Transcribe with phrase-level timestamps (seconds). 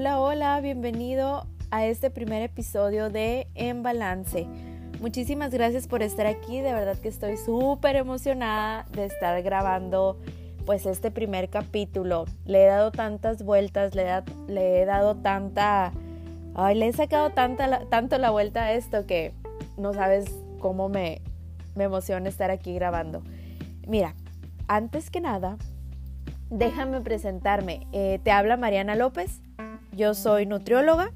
[0.00, 4.46] Hola, hola, bienvenido a este primer episodio de En Balance.
[4.98, 10.18] Muchísimas gracias por estar aquí, de verdad que estoy súper emocionada de estar grabando
[10.64, 12.24] pues este primer capítulo.
[12.46, 14.06] Le he dado tantas vueltas, le
[14.48, 15.92] he, dado tanta...
[16.54, 19.34] Ay, le he sacado tanta, tanto la vuelta a esto que
[19.76, 21.20] no sabes cómo me,
[21.74, 23.22] me emociona estar aquí grabando.
[23.86, 24.14] Mira,
[24.66, 25.58] antes que nada,
[26.48, 27.86] déjame presentarme.
[27.92, 29.42] Eh, te habla Mariana López,
[30.00, 31.12] yo soy nutrióloga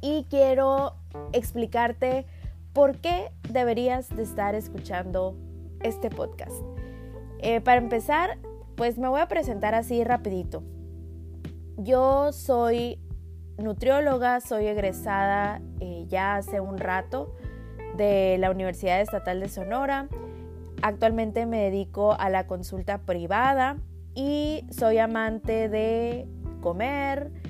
[0.00, 0.94] y quiero
[1.34, 2.24] explicarte
[2.72, 5.36] por qué deberías de estar escuchando
[5.80, 6.62] este podcast.
[7.40, 8.38] Eh, para empezar,
[8.74, 10.62] pues me voy a presentar así rapidito.
[11.76, 12.98] Yo soy
[13.58, 17.36] nutrióloga, soy egresada eh, ya hace un rato
[17.98, 20.08] de la Universidad Estatal de Sonora.
[20.80, 23.76] Actualmente me dedico a la consulta privada
[24.14, 26.26] y soy amante de
[26.62, 27.43] comer,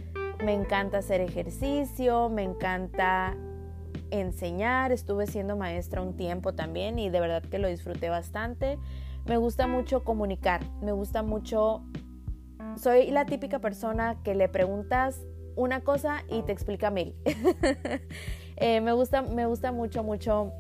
[0.45, 3.35] me encanta hacer ejercicio, me encanta
[4.11, 8.79] enseñar, estuve siendo maestra un tiempo también y de verdad que lo disfruté bastante.
[9.27, 11.83] Me gusta mucho comunicar, me gusta mucho,
[12.77, 15.23] soy la típica persona que le preguntas
[15.57, 17.15] una cosa y te explica mil.
[18.57, 20.53] Eh, me, gusta, me gusta mucho, mucho,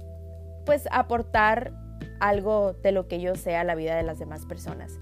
[0.66, 1.72] pues aportar
[2.18, 4.98] algo de lo que yo sé a la vida de las demás personas.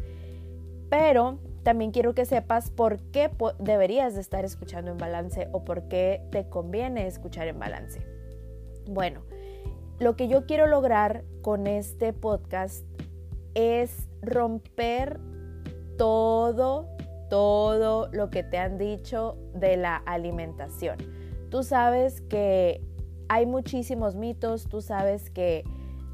[0.90, 5.88] Pero también quiero que sepas por qué deberías de estar escuchando en balance o por
[5.88, 8.04] qué te conviene escuchar en balance.
[8.86, 9.22] Bueno,
[9.98, 12.84] lo que yo quiero lograr con este podcast
[13.54, 15.20] es romper
[15.96, 16.88] todo,
[17.30, 20.96] todo lo que te han dicho de la alimentación.
[21.50, 22.80] Tú sabes que
[23.28, 25.64] hay muchísimos mitos, tú sabes que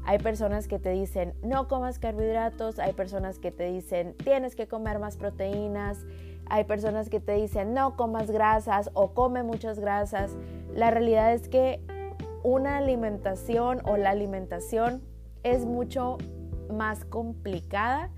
[0.09, 4.67] hay personas que te dicen no comas carbohidratos, hay personas que te dicen tienes que
[4.67, 6.03] comer más proteínas,
[6.47, 10.35] hay personas que te dicen no comas grasas o come muchas grasas.
[10.73, 11.79] La realidad es que
[12.41, 15.03] una alimentación o la alimentación
[15.43, 16.17] es mucho
[16.73, 18.09] más complicada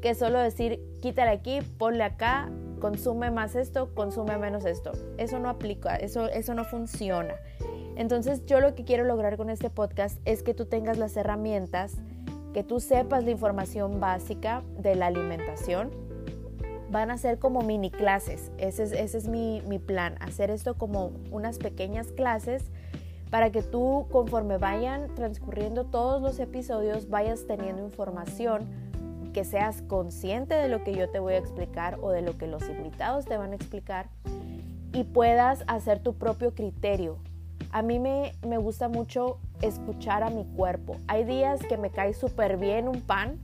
[0.00, 4.92] que solo decir quítale aquí, ponle acá, consume más esto, consume menos esto.
[5.18, 7.34] Eso no aplica, eso, eso no funciona.
[8.00, 11.92] Entonces yo lo que quiero lograr con este podcast es que tú tengas las herramientas,
[12.54, 15.90] que tú sepas la información básica de la alimentación.
[16.90, 20.78] Van a ser como mini clases, ese es, ese es mi, mi plan, hacer esto
[20.78, 22.64] como unas pequeñas clases
[23.28, 28.66] para que tú conforme vayan transcurriendo todos los episodios vayas teniendo información,
[29.34, 32.46] que seas consciente de lo que yo te voy a explicar o de lo que
[32.46, 34.08] los invitados te van a explicar
[34.94, 37.18] y puedas hacer tu propio criterio,
[37.72, 40.96] a mí me, gusta mucho escuchar a mi cuerpo.
[41.06, 43.38] Hay días que me cae súper bien un pan,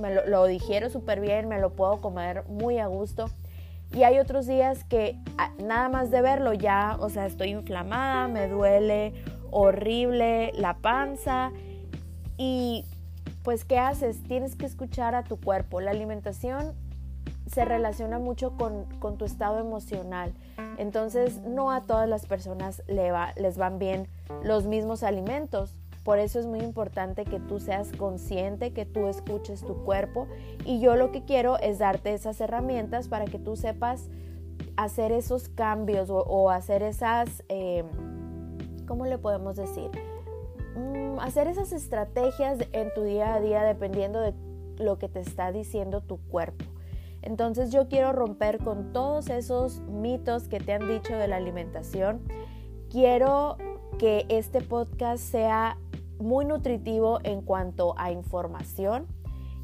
[0.00, 3.26] me lo, lo digiero súper bien, me lo puedo comer muy a gusto.
[3.92, 5.18] Y hay otros días que
[5.62, 9.14] nada más de verlo ya, o sea, estoy inflamada, me duele
[9.50, 11.52] horrible la panza.
[12.36, 12.84] Y
[13.42, 14.22] pues, ¿qué haces?
[14.24, 15.80] Tienes que escuchar a tu cuerpo.
[15.80, 16.74] La alimentación
[17.46, 18.86] se relaciona mucho con,
[19.16, 20.32] tu estado emocional.
[20.78, 24.08] Entonces, no a todas las personas les van bien
[24.42, 25.78] los mismos alimentos.
[26.04, 30.28] Por eso es muy importante que tú seas consciente, que tú escuches tu cuerpo.
[30.64, 34.08] Y yo lo que quiero es darte esas herramientas para que tú sepas
[34.76, 37.84] hacer esos cambios o, hacer esas, eh,
[38.86, 39.90] ¿cómo le podemos decir?
[40.76, 44.34] Mm, hacer esas estrategias en tu día a día dependiendo de
[44.78, 46.64] lo que te está diciendo tu cuerpo.
[47.26, 52.20] Entonces yo quiero romper con todos esos mitos que te han dicho de la alimentación.
[52.88, 53.56] Quiero
[53.98, 55.76] que este podcast sea
[56.20, 59.08] muy nutritivo en cuanto a información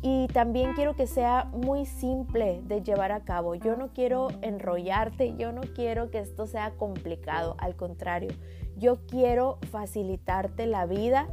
[0.02, 3.54] y también quiero que sea muy simple de llevar a cabo.
[3.54, 8.32] Yo no quiero enrollarte, yo no quiero que esto sea complicado, al contrario,
[8.76, 11.28] yo quiero facilitarte la vida,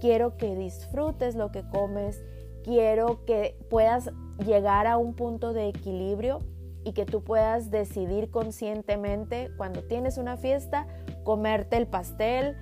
[0.00, 2.22] quiero que disfrutes lo que comes,
[2.64, 4.10] quiero que puedas
[4.44, 6.40] llegar a un punto de equilibrio
[6.84, 10.86] y que tú puedas decidir conscientemente cuando tienes una fiesta
[11.22, 12.56] comerte el pastel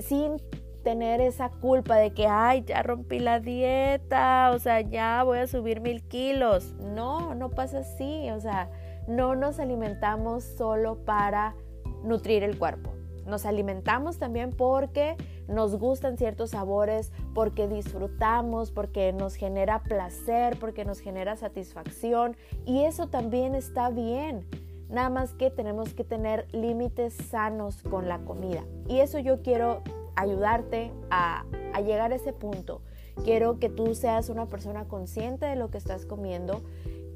[0.00, 0.36] sin
[0.82, 5.46] tener esa culpa de que, ay, ya rompí la dieta, o sea, ya voy a
[5.46, 6.74] subir mil kilos.
[6.80, 8.68] No, no pasa así, o sea,
[9.06, 11.54] no nos alimentamos solo para
[12.02, 12.90] nutrir el cuerpo.
[13.26, 15.16] Nos alimentamos también porque
[15.48, 22.82] nos gustan ciertos sabores, porque disfrutamos, porque nos genera placer, porque nos genera satisfacción y
[22.84, 24.46] eso también está bien.
[24.88, 28.64] Nada más que tenemos que tener límites sanos con la comida.
[28.88, 29.82] Y eso yo quiero
[30.16, 32.82] ayudarte a, a llegar a ese punto.
[33.24, 36.62] Quiero que tú seas una persona consciente de lo que estás comiendo.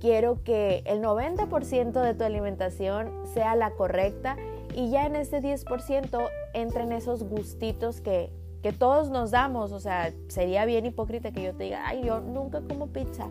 [0.00, 4.36] quiero que el 90% de tu alimentación sea la correcta
[4.76, 8.30] y ya en ese 10% entren esos gustitos que,
[8.62, 9.72] que todos nos damos.
[9.72, 13.28] O sea, sería bien hipócrita que yo te diga, ay, yo nunca como pizza,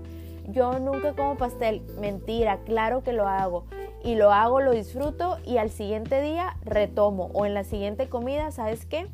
[0.47, 1.83] yo nunca como pastel.
[2.00, 3.65] Mentira, claro que lo hago.
[4.03, 7.30] Y lo hago, lo disfruto y al siguiente día retomo.
[7.33, 9.07] O en la siguiente comida, ¿sabes qué?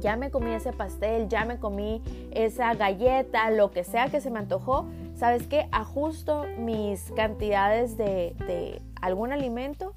[0.00, 2.02] Ya me comí ese pastel, ya me comí
[2.32, 4.86] esa galleta, lo que sea que se me antojó.
[5.14, 5.68] ¿Sabes qué?
[5.70, 9.94] Ajusto mis cantidades de, de algún alimento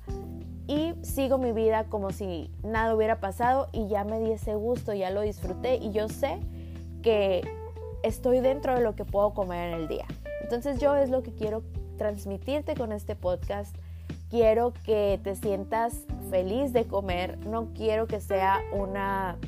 [0.70, 4.94] y sigo mi vida como si nada hubiera pasado y ya me di ese gusto,
[4.94, 6.40] ya lo disfruté y yo sé
[7.02, 7.42] que
[8.04, 10.06] estoy dentro de lo que puedo comer en el día.
[10.44, 11.64] Entonces yo es lo que quiero
[11.98, 13.76] transmitirte con este podcast.
[14.30, 19.40] Quiero que te sientas feliz de comer, no quiero que sea una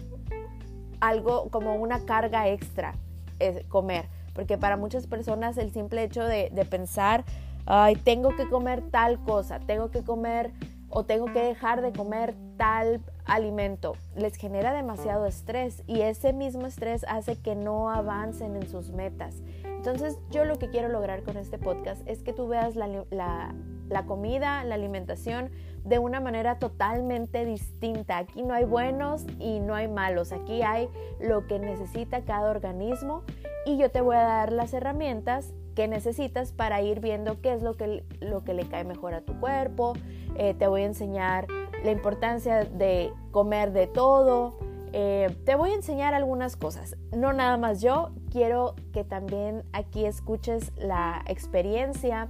[1.02, 2.96] algo como una carga extra
[3.38, 7.26] es comer, porque para muchas personas el simple hecho de, de pensar,
[7.68, 10.52] ay, tengo que comer tal cosa, tengo que comer
[10.92, 16.68] o tengo que dejar de comer tal alimento, les genera demasiado estrés y ese mismo
[16.68, 19.42] estrés hace que no avancen en sus metas.
[19.64, 24.06] Entonces yo lo que quiero lograr con este podcast es que tú veas la, la,
[24.06, 25.50] comida, la alimentación
[25.84, 28.20] de una manera totalmente distinta.
[28.20, 30.88] Aquí no hay buenos y no hay malos, aquí hay
[31.20, 33.24] lo que necesita cada organismo
[33.66, 37.64] y yo te voy a dar las herramientas que necesitas para ir viendo qué es
[37.64, 39.94] lo que, lo que le cae mejor a tu cuerpo.
[40.36, 41.48] Eh, te voy a enseñar
[41.83, 44.57] la importancia de comer de todo.
[44.94, 46.95] Eh, te voy a enseñar algunas cosas.
[47.16, 52.28] No nada más yo, quiero que también aquí escuches la experiencia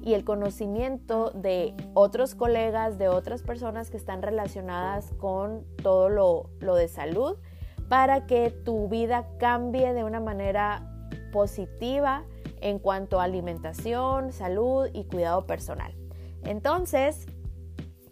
[0.00, 6.50] y el conocimiento de otros colegas, de otras personas que están relacionadas con todo lo,
[6.60, 7.36] lo de salud,
[7.88, 12.24] para que tu vida cambie de una manera positiva
[12.60, 15.94] en cuanto a alimentación, salud y cuidado personal.
[16.44, 17.26] Entonces,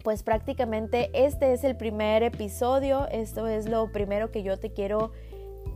[0.06, 5.10] pues prácticamente este es el primer episodio, esto es lo primero que yo te quiero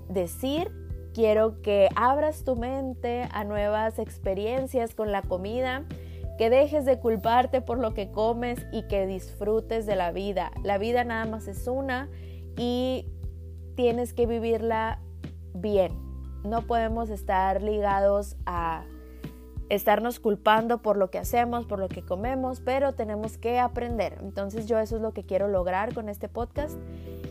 [0.09, 0.71] decir.
[1.13, 5.85] Quiero que abras tu mente a nuevas experiencias con la comida,
[6.39, 10.53] que dejes de culparte por lo que comes y que disfrutes de la vida.
[10.63, 12.09] La vida nada más es una
[12.57, 13.09] y
[13.75, 15.01] tienes que vivirla
[15.55, 15.91] bien,
[16.45, 18.85] no podemos estar ligados a
[19.71, 24.19] estarnos culpando por lo que hacemos, por lo que comemos, pero tenemos que aprender.
[24.21, 26.77] Entonces yo eso es lo que quiero lograr con este podcast.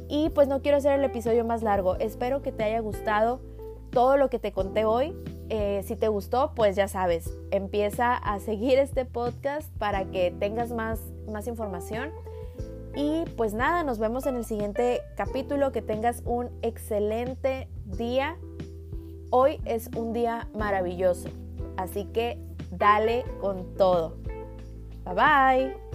[0.07, 1.95] Y pues no quiero hacer el episodio más largo.
[1.97, 3.41] Espero que te haya gustado
[3.91, 5.15] todo lo que te conté hoy.
[5.50, 10.71] Eh, si te gustó, pues ya sabes, empieza a seguir este podcast para que tengas
[10.71, 11.00] más,
[11.31, 12.12] más información.
[12.95, 15.71] Y pues nada, nos vemos en el siguiente capítulo.
[15.71, 18.38] Que tengas un excelente día
[19.31, 21.30] Hoy es un día maravilloso,
[21.79, 22.37] así que
[22.71, 24.17] dale con todo.
[25.05, 25.88] Bye bye.